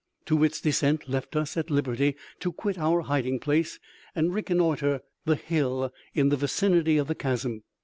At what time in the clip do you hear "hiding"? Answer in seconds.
3.01-3.39